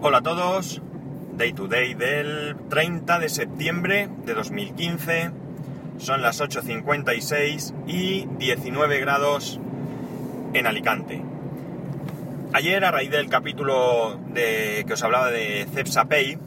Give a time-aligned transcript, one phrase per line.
[0.00, 0.80] Hola a todos,
[1.32, 5.32] Day to Day del 30 de septiembre de 2015,
[5.98, 9.58] son las 8.56 y 19 grados
[10.54, 11.20] en Alicante.
[12.52, 16.38] Ayer, a raíz del capítulo de, que os hablaba de Cepsapay,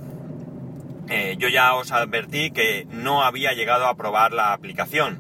[1.10, 5.20] eh, yo ya os advertí que no había llegado a probar la aplicación,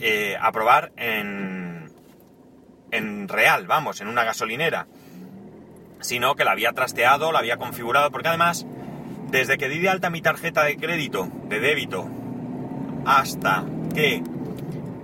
[0.00, 1.92] eh, a probar en,
[2.90, 4.88] en real, vamos, en una gasolinera
[6.00, 8.66] sino que la había trasteado, la había configurado, porque además,
[9.30, 12.08] desde que di de alta mi tarjeta de crédito, de débito,
[13.04, 13.64] hasta
[13.94, 14.22] que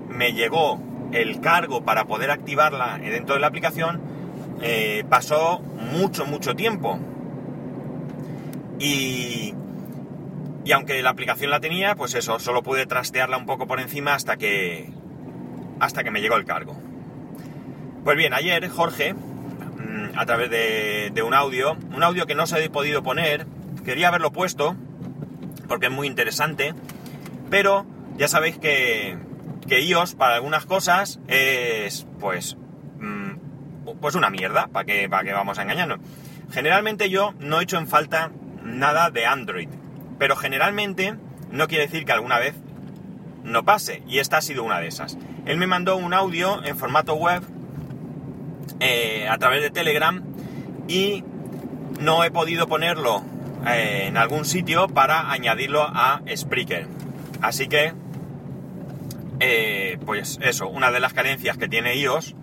[0.09, 0.81] me llegó
[1.13, 4.01] el cargo para poder activarla dentro de la aplicación,
[4.61, 6.99] eh, pasó mucho, mucho tiempo.
[8.79, 9.55] Y,
[10.65, 14.15] y aunque la aplicación la tenía, pues eso, solo pude trastearla un poco por encima
[14.15, 14.91] hasta que,
[15.81, 16.77] hasta que me llegó el cargo.
[18.05, 19.15] Pues bien, ayer Jorge,
[20.17, 23.47] a través de, un audio, un audio que no se ha podido poner,
[23.85, 24.77] quería haberlo puesto,
[25.69, 26.75] porque es muy interesante,
[27.51, 27.87] pero
[28.17, 29.19] ya sabéis que,
[29.69, 32.57] que iOS para algunas cosas es pues,
[32.99, 36.01] mm, pues una mierda, para que, para vamos a engañarnos.
[36.51, 38.31] Generalmente yo no he hecho en falta
[38.63, 39.69] nada de Android,
[40.19, 41.15] pero generalmente
[41.51, 42.55] no quiere decir que alguna vez
[43.45, 45.19] no pase, y esta ha sido una de esas.
[45.45, 47.43] Él me mandó un audio en formato web
[48.81, 50.23] eh, a través de Telegram
[50.89, 51.25] y
[52.01, 53.23] no he podido ponerlo
[53.67, 56.87] eh, en algún sitio para añadirlo a Spreaker.
[57.43, 57.95] Así que,
[59.41, 62.35] eh, pues eso, una de las carencias que tiene iOS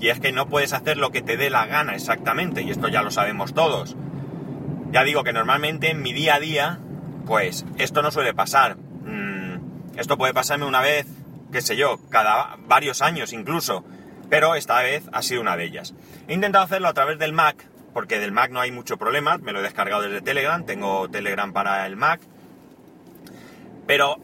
[0.00, 2.88] y es que no puedes hacer lo que te dé la gana exactamente, y esto
[2.88, 3.96] ya lo sabemos todos.
[4.92, 6.78] Ya digo que normalmente en mi día a día,
[7.26, 8.76] pues esto no suele pasar.
[8.76, 11.06] Mm, esto puede pasarme una vez,
[11.52, 13.84] qué sé yo, cada varios años incluso
[14.30, 15.92] pero esta vez ha sido una de ellas.
[16.28, 19.52] He intentado hacerlo a través del Mac, porque del Mac no hay mucho problema, me
[19.52, 22.20] lo he descargado desde Telegram, tengo Telegram para el Mac.
[23.86, 24.18] Pero,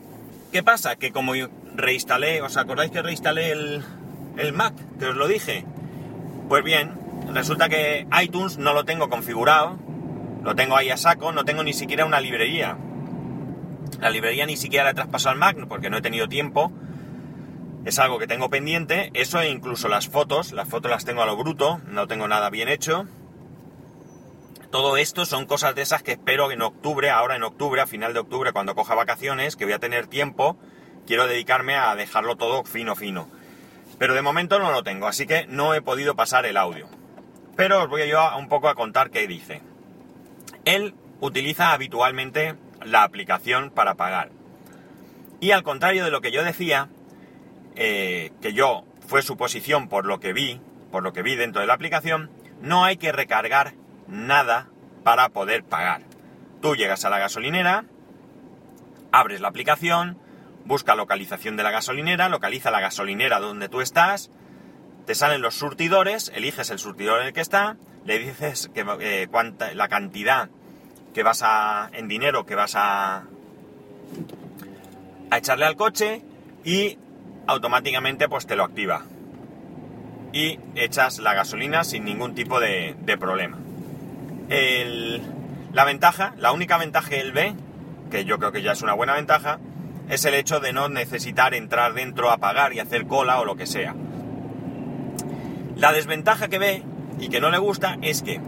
[0.52, 0.94] ¿qué pasa?
[0.94, 1.32] Que como
[1.74, 3.84] reinstalé, ¿os acordáis que reinstalé el,
[4.38, 4.75] el Mac?
[5.00, 5.66] Que os lo dije.
[6.48, 6.92] Pues bien,
[7.34, 9.76] resulta que iTunes no lo tengo configurado,
[10.44, 12.78] lo tengo ahí a saco, no tengo ni siquiera una librería.
[14.00, 16.70] La librería ni siquiera la he traspasado al Mac porque no he tenido tiempo
[17.86, 21.26] es algo que tengo pendiente, eso e incluso las fotos, las fotos las tengo a
[21.26, 23.06] lo bruto, no tengo nada bien hecho.
[24.72, 28.12] Todo esto son cosas de esas que espero en octubre, ahora en octubre, a final
[28.12, 30.58] de octubre, cuando coja vacaciones, que voy a tener tiempo,
[31.06, 33.28] quiero dedicarme a dejarlo todo fino fino.
[34.00, 36.88] Pero de momento no lo tengo, así que no he podido pasar el audio.
[37.54, 39.62] Pero os voy a yo un poco a contar qué dice.
[40.64, 44.32] Él utiliza habitualmente la aplicación para pagar.
[45.38, 46.88] Y al contrario de lo que yo decía,
[47.76, 50.60] eh, que yo fue su posición por lo que vi,
[50.91, 53.75] por lo que vi dentro de la aplicación, no hay que recargar
[54.09, 54.69] nada
[55.04, 56.03] para poder pagar.
[56.60, 57.84] Tú llegas a la gasolinera,
[59.12, 60.19] abres la aplicación,
[60.64, 64.31] busca localización de la gasolinera, localiza la gasolinera donde tú estás,
[65.06, 69.72] te salen los surtidores, eliges el surtidor en el que está, le dices eh, cuánta,
[69.75, 70.48] la cantidad
[71.14, 73.25] que vas a, en dinero que vas a,
[75.31, 76.22] a echarle al coche
[76.64, 76.98] y
[77.46, 79.02] automáticamente pues te lo activa.
[80.32, 83.58] Y echas la gasolina sin ningún tipo de, problema.
[85.72, 87.54] la ventaja, la única ventaja que él ve,
[88.10, 89.58] que yo creo que ya es una buena ventaja,
[90.08, 93.56] es el hecho de no necesitar entrar dentro a pagar y hacer cola o lo
[93.56, 93.94] que sea.
[95.76, 96.82] La desventaja que ve
[97.18, 98.40] y que no le gusta es que,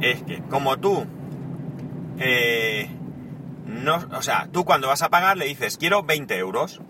[0.00, 1.06] es que como tú,
[2.18, 2.88] eh,
[3.66, 6.80] no, o sea, tú cuando vas a pagar le dices quiero 20 euros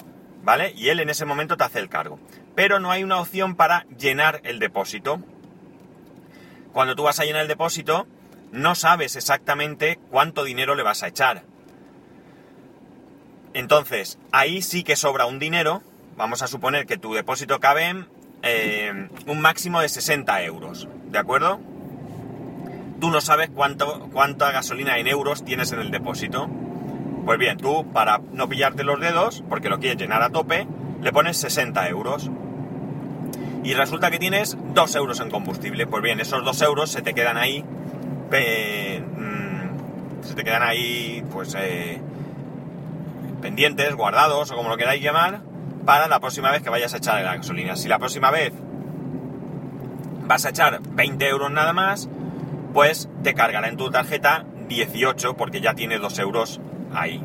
[0.45, 0.73] ¿vale?
[0.77, 2.19] Y él en ese momento te hace el cargo.
[2.55, 5.21] Pero no hay una opción para llenar el depósito.
[6.73, 8.07] Cuando tú vas a llenar el depósito,
[8.53, 11.43] no sabes exactamente cuánto dinero le vas a echar.
[13.55, 15.83] Entonces, ahí sí que sobra un dinero.
[16.17, 18.09] Vamos a suponer que tu depósito cabe en
[18.43, 20.89] eh, un máximo de 60 euros.
[21.07, 21.61] ¿De acuerdo?
[23.01, 26.49] Tú no sabes cuánto, cuánta gasolina en euros tienes en el depósito.
[27.25, 30.67] Pues bien, tú para no pillarte los dedos, porque lo quieres llenar a tope,
[31.01, 32.31] le pones 60 euros.
[33.63, 35.87] Y resulta que tienes 2 euros en combustible.
[35.87, 37.63] Pues bien, esos 2 euros se te quedan ahí.
[37.63, 38.33] Mm,
[40.23, 41.57] se te quedan ahí, pues.
[41.59, 42.01] Eh,
[43.41, 45.43] pendientes, guardados, o como lo queráis llamar,
[45.85, 47.77] para la próxima vez que vayas a echar la gasolina.
[47.77, 48.55] Si la próxima vez
[50.27, 52.09] vas a echar 20 euros nada más,
[52.73, 56.59] pues te cargará en tu tarjeta 18 porque ya tiene 2 euros
[56.95, 57.23] ahí.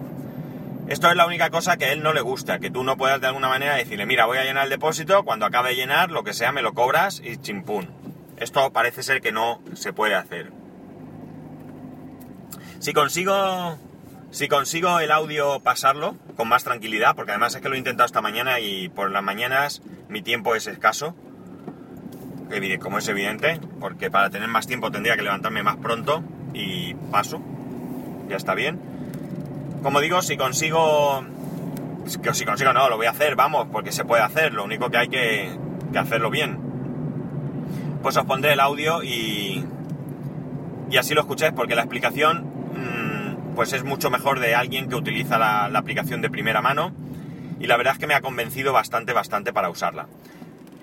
[0.88, 3.22] Esto es la única cosa que a él no le gusta, que tú no puedas
[3.22, 6.24] de alguna manera decirle, mira, voy a llenar el depósito, cuando acabe de llenar, lo
[6.24, 7.90] que sea, me lo cobras y chimpún.
[8.38, 10.52] Esto parece ser que no se puede hacer.
[12.80, 13.78] Si consigo.
[14.32, 18.06] Si consigo el audio pasarlo con más tranquilidad, porque además es que lo he intentado
[18.06, 21.16] esta mañana y por las mañanas mi tiempo es escaso,
[22.80, 26.24] como es evidente, porque para tener más tiempo tendría que levantarme más pronto
[26.54, 27.42] y paso,
[28.28, 28.80] ya está bien.
[29.82, 31.24] Como digo, si consigo,
[32.06, 34.98] si consigo no, lo voy a hacer, vamos, porque se puede hacer, lo único que
[34.98, 35.50] hay que,
[35.96, 36.58] hacerlo bien.
[38.02, 39.64] Pues os pondré el audio y,
[40.92, 42.44] y así lo escucháis, porque la explicación
[42.74, 46.94] mm, pues es mucho mejor de alguien que utiliza la, aplicación de primera mano
[47.60, 50.08] y la verdad es que me ha convencido bastante, bastante para usarla.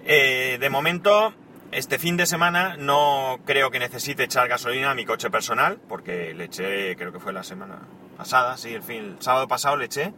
[0.04, 1.34] Eh, de momento
[1.76, 6.32] este fin de semana no creo que necesite echar gasolina a mi coche personal, porque
[6.32, 7.81] le eché, creo que fue la semana
[8.17, 10.14] pasada, sí, el, fin, sábado pasado le eché,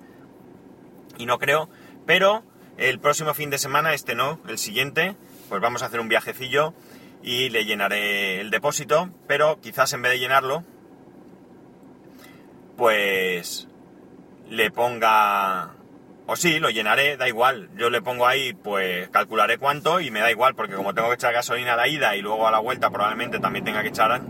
[1.16, 1.68] y no creo,
[2.06, 2.44] pero
[2.76, 5.16] el próximo fin de semana, este no, el siguiente,
[5.48, 6.74] pues vamos a hacer un viajecillo
[7.24, 10.62] y le llenaré el depósito, pero quizás en vez de llenarlo,
[12.76, 13.66] pues
[14.48, 15.74] le ponga
[16.30, 17.70] o sí, lo llenaré, da igual.
[17.78, 21.14] Yo le pongo ahí, pues calcularé cuánto y me da igual, porque como tengo que
[21.14, 24.20] echar gasolina a la ida y luego a la vuelta probablemente también tenga que echar,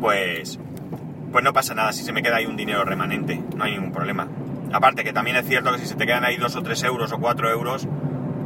[0.00, 0.58] pues,
[1.30, 3.92] pues no pasa nada si se me queda ahí un dinero remanente, no hay ningún
[3.92, 4.26] problema.
[4.72, 7.12] Aparte que también es cierto que si se te quedan ahí dos o tres euros
[7.12, 7.86] o cuatro euros,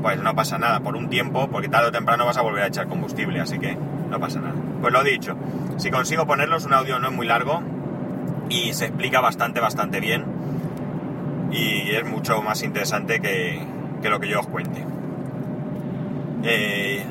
[0.03, 2.67] pues no pasa nada por un tiempo, porque tarde o temprano vas a volver a
[2.67, 4.55] echar combustible, así que no pasa nada.
[4.83, 5.35] Pues lo dicho,
[5.79, 7.63] si consigo ponerlos, un audio no es muy largo
[8.51, 10.37] y se explica bastante, bastante bien
[11.53, 13.61] y es mucho más interesante que,
[14.03, 14.85] lo que yo os cuente.
[16.45, 17.05] Eh,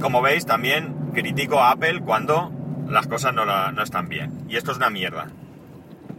[0.00, 2.50] como veis, también critico a Apple cuando
[2.88, 4.32] las cosas no, no, están bien.
[4.48, 5.28] Y esto es una mierda.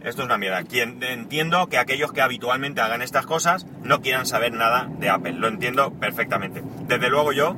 [0.02, 0.64] Esto es una mierda.
[0.64, 5.34] Quien, entiendo que aquellos que habitualmente hagan estas cosas no quieran saber nada de Apple.
[5.34, 6.62] Lo entiendo perfectamente.
[6.88, 7.56] Desde luego yo,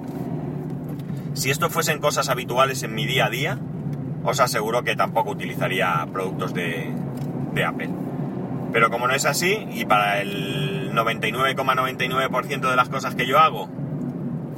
[1.34, 3.58] si esto fuesen cosas habituales en mi día a día,
[4.24, 6.90] os aseguro que tampoco utilizaría productos de,
[7.52, 7.90] de Apple.
[8.74, 13.68] Pero como no es así, y para el 99,99% de las cosas que yo hago,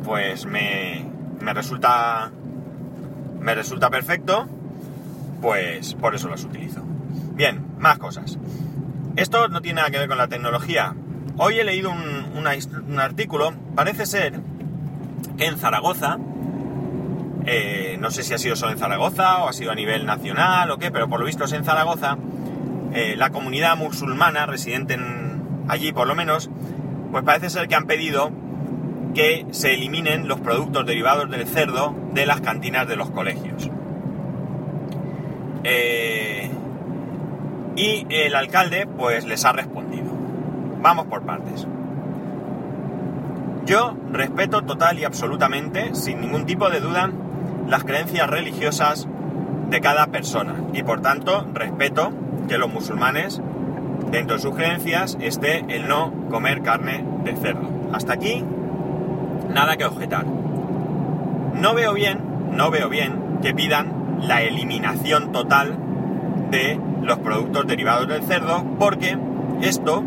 [0.07, 1.05] pues me,
[1.39, 2.33] me resulta
[3.39, 4.49] me resulta perfecto,
[5.43, 6.81] pues por eso los utilizo.
[7.35, 8.39] Bien, más cosas.
[9.17, 10.95] Esto no tiene nada que ver con la tecnología.
[11.37, 14.41] Hoy he leído un, un artículo, parece ser
[15.37, 16.17] que en Zaragoza,
[17.45, 20.71] eh, no sé si ha sido solo en Zaragoza o ha sido a nivel nacional
[20.71, 22.17] o qué, pero por lo visto es en Zaragoza,
[22.93, 24.99] eh, la comunidad musulmana residente
[25.69, 26.51] allí por lo menos,
[27.11, 28.31] pues parece ser que han pedido
[29.15, 33.71] que se eliminen los productos derivados del cerdo de las cantinas de los colegios.
[35.65, 36.51] Eh,
[37.77, 40.13] y el alcalde pues les ha respondido.
[40.81, 41.67] Vamos por partes.
[43.67, 47.11] Yo respeto total y absolutamente, sin ningún tipo de duda,
[47.69, 49.09] las creencias religiosas
[49.71, 52.13] de cada persona y por tanto respeto
[52.47, 53.41] que los musulmanes,
[54.11, 57.69] dentro de sus creencias, esté el no comer carne de cerdo.
[57.93, 58.45] Hasta aquí,
[59.53, 60.27] nada que objetar.
[60.27, 62.21] No veo bien,
[62.53, 65.77] no veo bien que pidan la eliminación total
[66.51, 69.17] de los productos derivados del cerdo, porque
[69.63, 70.03] esto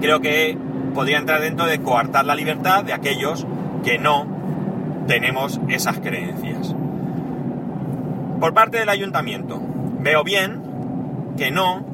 [0.00, 0.56] creo que
[0.94, 3.46] podría entrar dentro de coartar la libertad de aquellos
[3.84, 4.26] que no
[5.06, 6.74] tenemos esas creencias.
[8.40, 9.60] Por parte del ayuntamiento,
[10.00, 11.84] Veo bien que no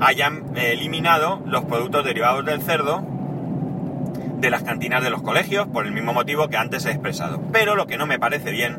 [0.00, 3.04] hayan eliminado los productos derivados del cerdo
[4.38, 7.42] de las cantinas de los colegios por el mismo motivo que antes he expresado.
[7.52, 8.78] Pero lo que no me parece bien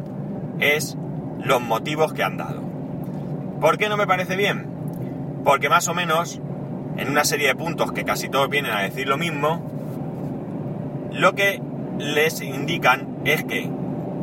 [0.60, 0.98] es
[1.44, 2.62] los motivos que han dado.
[3.60, 4.68] ¿Por qué no me parece bien?
[5.44, 6.42] Porque más o menos,
[6.98, 9.62] en una serie de puntos que casi todos vienen a decir lo mismo,
[11.12, 11.62] lo que
[12.00, 13.70] les indican es que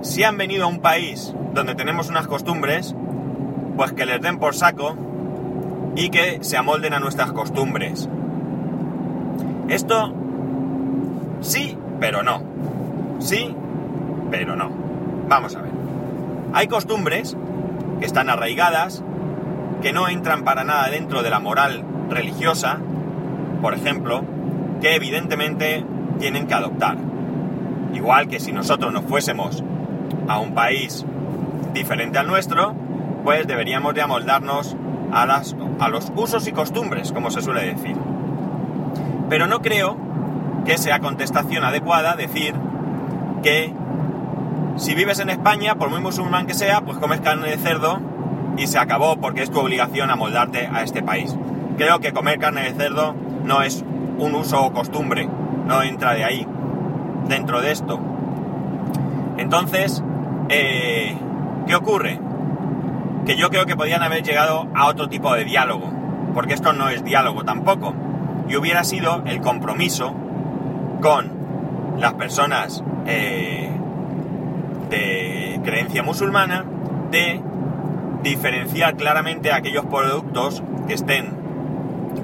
[0.03, 2.95] si han venido a un país donde tenemos unas costumbres,
[3.78, 4.97] pues que les den por saco
[5.94, 8.08] y que se amolden a nuestras costumbres.
[9.68, 10.12] Esto
[11.40, 12.42] sí, pero no.
[13.20, 13.54] Sí,
[14.32, 14.68] pero no.
[15.28, 15.70] Vamos a ver.
[16.54, 17.37] Hay costumbres
[18.00, 19.04] que están arraigadas,
[19.80, 22.78] que no entran para nada dentro de la moral religiosa,
[23.62, 24.25] por ejemplo,
[24.80, 25.85] que evidentemente
[26.18, 26.97] tienen que adoptar.
[27.94, 29.62] Igual que si nosotros nos fuésemos
[30.26, 31.06] a un país
[31.73, 32.75] diferente al nuestro,
[33.28, 34.75] pues deberíamos de amoldarnos
[35.12, 37.94] a, las, a los usos y costumbres, como se suele decir.
[39.28, 39.99] Pero no creo
[40.64, 42.54] que sea contestación adecuada decir
[43.42, 43.75] que
[44.76, 48.00] si vives en España, por muy musulmán que sea, pues comes carne de cerdo
[48.56, 51.37] y se acabó porque es tu obligación amoldarte a este país.
[51.76, 53.85] Creo que comer carne de cerdo no es
[54.16, 55.28] un uso o costumbre,
[55.66, 56.47] no entra de ahí,
[57.28, 58.00] dentro de esto.
[59.37, 60.02] Entonces,
[60.49, 61.14] eh,
[61.66, 62.20] ¿qué ocurre?
[63.28, 65.92] Que yo creo que podían haber llegado a otro tipo de diálogo,
[66.32, 67.92] porque esto no es diálogo tampoco,
[68.49, 70.14] y hubiera sido el compromiso
[71.02, 71.30] con
[71.99, 73.68] las personas eh,
[74.88, 76.64] de creencia musulmana
[77.11, 77.42] de
[78.23, 81.37] diferenciar claramente aquellos productos que estén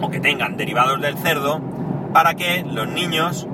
[0.00, 1.60] o que tengan derivados del cerdo
[2.14, 3.46] para que los niños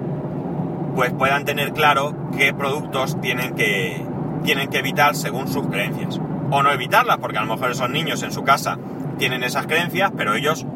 [0.94, 4.06] pues puedan tener claro qué productos tienen que,
[4.44, 6.20] tienen que evitar según sus creencias.
[6.50, 8.78] O no evitarlas, porque a lo mejor esos niños en su casa
[9.18, 10.66] tienen esas creencias, pero ellos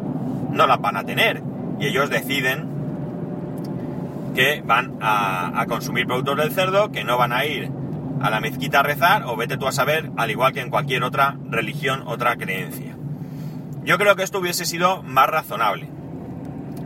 [0.50, 1.42] no las van a tener.
[1.80, 2.74] Y ellos deciden
[4.34, 7.70] que van a, consumir productos del cerdo, que no van a ir
[8.20, 11.02] a la mezquita a rezar, o vete tú a saber, al igual que en cualquier
[11.04, 12.96] otra religión, otra creencia.
[13.84, 15.88] Yo creo que esto hubiese sido más razonable,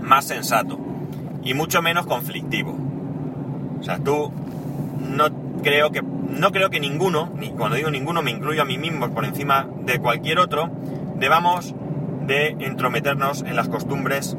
[0.03, 0.79] más sensato
[1.43, 2.77] y mucho menos conflictivo.
[3.81, 4.33] O sea, tú
[4.99, 5.31] no
[5.63, 9.11] creo que no creo que ninguno, ni cuando digo ninguno me incluyo a mí mismo
[9.11, 10.71] por encima de cualquier otro,
[11.17, 11.75] debamos
[12.27, 14.37] de entrometernos en las costumbres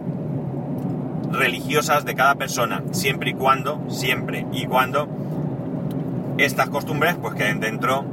[1.31, 5.07] religiosas de cada persona, siempre y cuando, siempre y cuando
[6.37, 8.05] estas costumbres pues queden dentro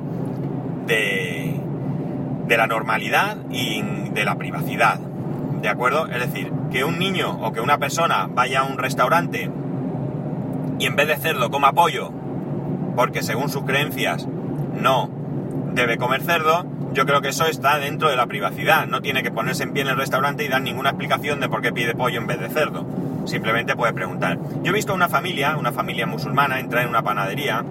[0.86, 1.60] de,
[2.46, 3.82] de la normalidad y
[4.12, 4.98] de la privacidad.
[5.62, 6.06] ¿De acuerdo?
[6.06, 9.50] Es decir, que un niño o que una persona vaya a un restaurante
[10.78, 12.12] y en vez de cerdo coma pollo,
[12.96, 15.08] porque según sus creencias no
[15.74, 18.86] debe comer cerdo, yo creo que eso está dentro de la privacidad.
[18.86, 21.60] No tiene que ponerse en pie en el restaurante y dar ninguna explicación de por
[21.60, 22.86] qué pide pollo en vez de cerdo.
[23.26, 24.38] Simplemente puede preguntar.
[24.62, 27.62] Yo he visto una familia, una familia musulmana, entrar en una panadería.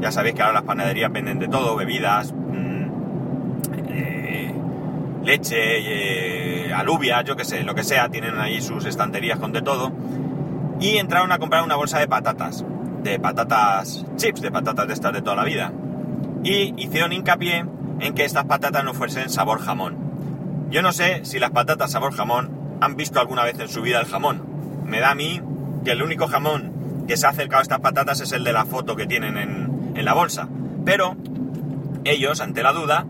[0.00, 2.86] Ya sabéis que ahora las panaderías venden de todo, bebidas, mmm,
[3.88, 4.54] eh,
[5.24, 8.10] leche, eh, alubias, yo qué sé, lo que sea.
[8.10, 9.92] Tienen ahí sus estanterías con de todo.
[10.78, 12.64] Y entraron a comprar una bolsa de patatas
[13.08, 15.72] de patatas chips, de patatas de estas de toda la vida.
[16.44, 17.64] Y hicieron hincapié
[18.00, 19.96] en que estas patatas no fuesen sabor jamón.
[20.70, 22.50] Yo no sé si las patatas sabor jamón
[22.80, 24.42] han visto alguna vez en su vida el jamón.
[24.84, 25.40] Me da a mí
[25.84, 28.66] que el único jamón que se ha acercado a estas patatas es el de la
[28.66, 30.48] foto que tienen en, en la bolsa.
[30.84, 31.16] Pero
[32.04, 33.06] ellos, ante la duda,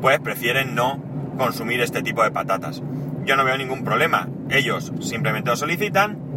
[0.00, 1.00] pues prefieren no
[1.38, 2.82] consumir este tipo de patatas.
[3.24, 4.28] Yo no veo ningún problema.
[4.50, 6.27] Ellos simplemente lo solicitan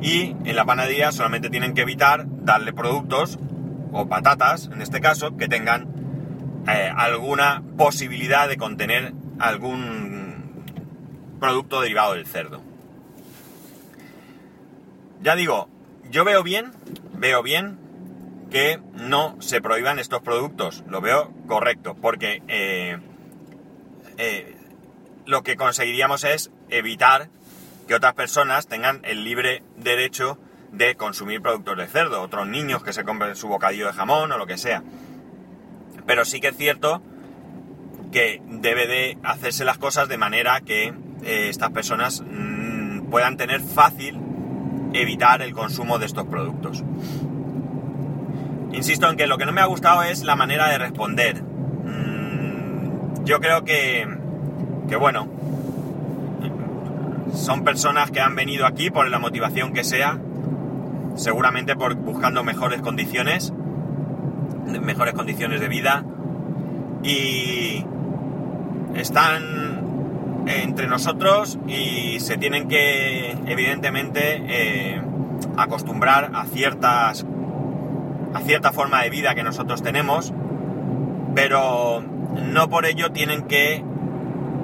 [0.00, 3.38] y en la panadería solamente tienen que evitar darle productos
[3.92, 5.88] o patatas, en este caso, que tengan
[6.68, 10.64] eh, alguna posibilidad de contener algún
[11.38, 12.62] producto derivado del cerdo.
[15.22, 15.68] Ya digo,
[16.10, 16.72] yo veo bien,
[17.14, 17.78] veo bien
[18.50, 22.98] que no se prohíban estos productos, lo veo correcto, porque eh,
[24.18, 24.56] eh,
[25.26, 27.28] lo que conseguiríamos es evitar
[27.90, 30.38] que otras personas tengan el libre derecho
[30.70, 34.38] de consumir productos de cerdo, otros niños que se compren su bocadillo de jamón o
[34.38, 34.84] lo que sea.
[36.06, 37.02] Pero sí que es cierto
[38.12, 40.94] que debe de hacerse las cosas de manera que
[41.24, 44.20] eh, estas personas mmm, puedan tener fácil
[44.92, 46.84] evitar el consumo de estos productos.
[48.70, 51.42] Insisto en que lo que no me ha gustado es la manera de responder.
[51.42, 54.06] Mm, yo creo que,
[54.88, 55.39] que bueno,
[57.34, 60.18] son personas que han venido aquí por la motivación que sea,
[61.16, 63.52] seguramente por buscando mejores condiciones,
[64.66, 66.04] mejores condiciones de vida
[67.02, 67.84] y
[68.94, 75.02] están entre nosotros y se tienen que evidentemente eh,
[75.56, 77.26] acostumbrar a ciertas
[78.32, 80.32] a cierta forma de vida que nosotros tenemos
[81.34, 83.84] pero no por ello tienen que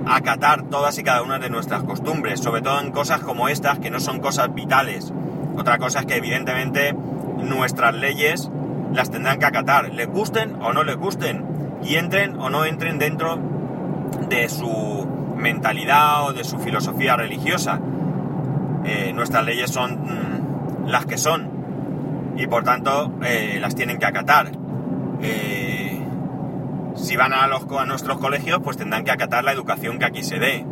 [0.06, 3.90] acatar todas y cada una de nuestras costumbres, sobre todo en cosas como estas, que
[3.90, 5.12] no son cosas vitales.
[5.56, 6.94] Otra cosa es que evidentemente
[7.38, 8.50] nuestras leyes
[8.92, 11.44] las tendrán que acatar, les gusten o no les gusten,
[11.82, 13.38] y entren o no entren dentro
[14.28, 17.80] de su mentalidad o de su filosofía religiosa.
[18.84, 21.50] Eh, nuestras leyes son mm, las que son
[22.36, 24.52] y por tanto eh, las tienen que acatar.
[25.22, 25.65] Eh,
[27.06, 30.24] si van a, los, a nuestros colegios, pues tendrán que acatar la educación que aquí
[30.24, 30.66] se dé.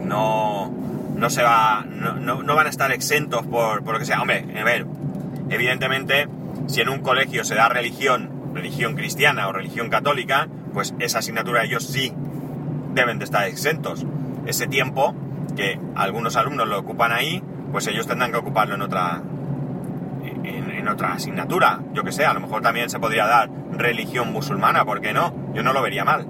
[0.00, 0.70] No,
[1.16, 4.20] no se va, no, no, van a estar exentos por, por, lo que sea.
[4.20, 4.86] Hombre, a ver,
[5.48, 6.28] evidentemente,
[6.66, 11.64] si en un colegio se da religión, religión cristiana o religión católica, pues esa asignatura
[11.64, 12.12] ellos sí
[12.92, 14.04] deben de estar exentos.
[14.44, 15.14] Ese tiempo
[15.56, 19.22] que algunos alumnos lo ocupan ahí, pues ellos tendrán que ocuparlo en otra,
[20.82, 21.80] en, otra asignatura.
[21.92, 25.32] Yo que sé, a lo mejor también se podría dar religión musulmana, ¿por qué no?
[25.54, 26.26] Yo no lo vería mal.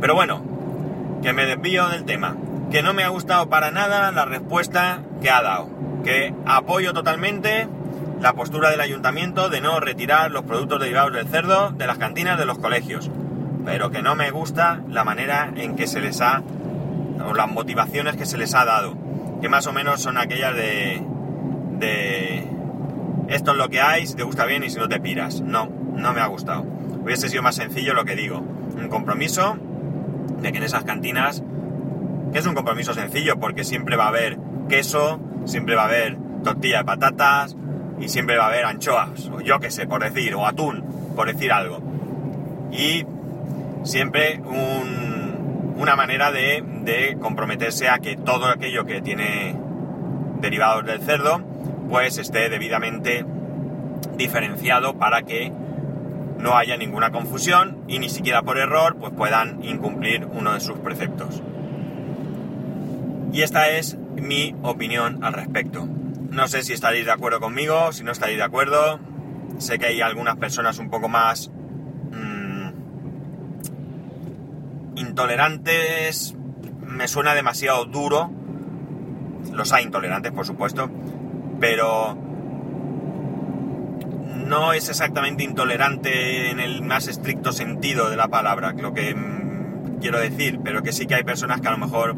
[0.00, 0.42] Pero bueno,
[1.22, 2.36] que me desvío del tema.
[2.70, 5.68] Que no me ha gustado para nada la respuesta que ha dado.
[6.04, 7.68] Que apoyo totalmente
[8.20, 12.38] la postura del ayuntamiento de no retirar los productos derivados del cerdo de las cantinas
[12.38, 13.10] de los colegios.
[13.64, 16.42] pero que no me gusta la manera en que se les ha,
[17.28, 18.96] o las motivaciones que se les ha dado,
[19.42, 21.02] que más o menos son aquellas de,
[21.78, 22.46] de
[23.30, 25.40] esto es lo que hay, si te gusta bien y si no te piras.
[25.40, 26.62] No, no me ha gustado.
[26.62, 29.56] Hubiese sido más sencillo lo que digo, un compromiso
[30.42, 31.42] de que en esas cantinas,
[32.32, 34.36] que es un compromiso sencillo porque siempre va a haber
[34.68, 37.56] queso, siempre va a haber tortilla de patatas
[38.00, 40.82] y siempre va a haber anchoas, o yo qué sé, por decir, o atún,
[41.14, 41.80] por decir algo.
[42.72, 43.06] Y
[43.84, 44.40] siempre
[45.76, 49.56] una manera de, de comprometerse a que todo aquello que tiene
[50.40, 51.42] derivados del cerdo,
[51.90, 53.26] pues esté debidamente
[54.16, 55.52] diferenciado para que
[56.38, 60.78] no haya ninguna confusión y ni siquiera por error pues puedan incumplir uno de sus
[60.78, 61.42] preceptos.
[63.32, 65.86] Y esta es mi opinión al respecto.
[66.30, 69.00] No sé si estaréis de acuerdo conmigo, si no estaréis de acuerdo.
[69.58, 71.50] Sé que hay algunas personas un poco más
[72.12, 72.70] mmm,
[74.96, 76.36] intolerantes.
[76.86, 78.30] Me suena demasiado duro.
[79.52, 80.88] Los hay intolerantes, por supuesto.
[81.60, 82.16] Pero
[84.50, 90.00] no es exactamente intolerante en el más estricto sentido de la palabra, lo que mm,
[90.00, 92.16] quiero decir, pero que sí que hay personas que a lo mejor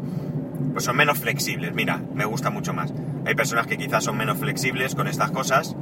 [0.73, 1.73] pues son menos flexibles.
[1.73, 2.91] Mira, me gusta mucho más.
[3.25, 5.75] Hay personas que quizás son menos flexibles con estas cosas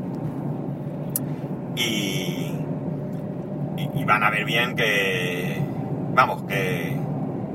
[1.75, 2.51] y,
[4.06, 5.63] van a ver bien que,
[6.13, 6.98] vamos, que,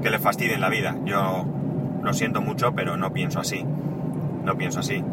[0.02, 0.96] que les fastidien la vida.
[1.04, 1.44] Yo
[2.02, 3.62] lo siento mucho, pero no pienso así.
[4.42, 5.04] No pienso así.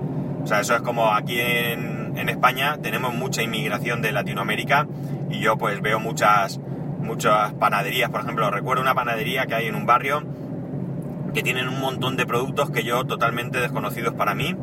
[0.43, 1.93] O sea, eso es como aquí en,
[2.29, 4.87] España tenemos mucha inmigración de Latinoamérica
[5.29, 6.59] y yo pues veo muchas,
[6.99, 10.23] muchas panaderías, por ejemplo, recuerdo una panadería que hay en un barrio
[11.33, 14.55] que tienen un montón de productos que yo totalmente desconocidos para mí,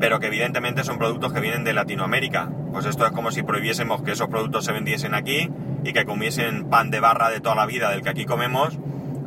[0.00, 2.50] pero que evidentemente son productos que vienen de Latinoamérica.
[2.72, 5.50] Pues esto es como si prohibiésemos que esos productos se vendiesen aquí
[5.84, 8.78] y que comiesen pan de barra de toda la vida del que aquí comemos,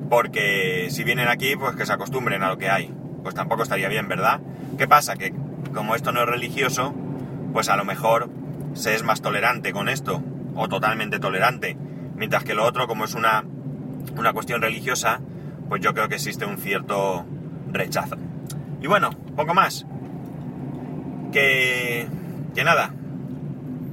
[0.09, 2.98] porque si vienen aquí, pues que se acostumbren a lo que hay.
[3.29, 4.39] Pues tampoco estaría bien, ¿verdad?
[4.79, 5.15] ¿Qué pasa?
[5.15, 5.31] Que
[5.71, 6.95] como esto no es religioso,
[7.53, 8.27] pues a lo mejor
[8.73, 10.23] se es más tolerante con esto,
[10.55, 11.77] o totalmente tolerante,
[12.15, 13.43] mientras que lo otro, como es una,
[14.17, 15.21] una cuestión religiosa,
[15.67, 17.23] pues yo creo que existe un cierto
[17.71, 18.15] rechazo.
[18.81, 19.85] Y bueno, poco más.
[21.31, 22.07] Que,
[22.55, 22.95] que nada,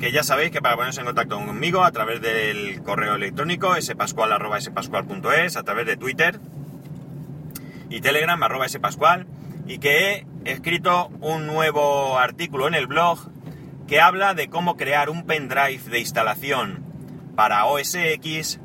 [0.01, 5.57] que ya sabéis que para ponerse en contacto conmigo a través del correo electrónico spascual.es,
[5.59, 6.41] a través de Twitter
[7.91, 9.27] y Telegram arroba spascual,
[9.67, 13.31] y que he escrito un nuevo artículo en el blog
[13.87, 16.85] que habla de cómo crear un pendrive de instalación
[17.37, 18.61] para OS X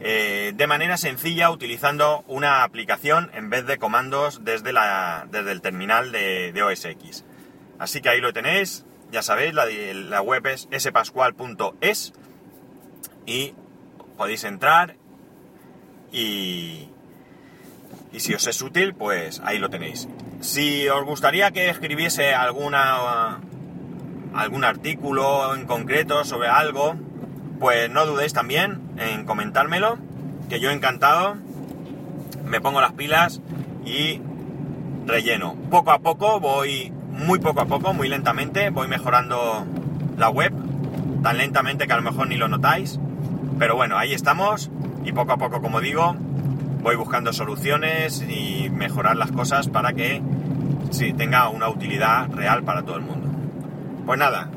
[0.00, 5.60] eh, de manera sencilla utilizando una aplicación en vez de comandos desde, la, desde el
[5.60, 7.24] terminal de, de, OS X.
[7.78, 12.12] Así que ahí lo tenéis, ya sabéis, la, la web es spascual.es
[13.26, 13.54] y
[14.16, 14.96] podéis entrar
[16.10, 16.88] y,
[18.12, 20.08] y si os es útil, pues ahí lo tenéis.
[20.40, 23.40] Si os gustaría que escribiese alguna
[24.34, 26.94] algún artículo en concreto sobre algo,
[27.60, 29.98] pues no dudéis también en comentármelo,
[30.48, 31.36] que yo encantado
[32.44, 33.40] me pongo las pilas
[33.84, 34.20] y
[35.06, 35.54] relleno.
[35.70, 39.66] Poco a poco voy, muy poco a poco, muy lentamente, voy mejorando
[40.18, 40.52] la web,
[41.22, 42.98] tan lentamente que a lo mejor ni lo notáis,
[43.58, 44.70] pero bueno, ahí estamos
[45.04, 46.16] y poco a poco, como digo,
[46.82, 50.20] voy buscando soluciones y mejorar las cosas para que
[50.90, 53.28] sí, tenga una utilidad real para todo el mundo.
[54.04, 54.50] Pues nada,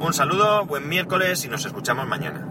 [0.00, 2.46] un saludo, buen miércoles y nos escuchamos mañana.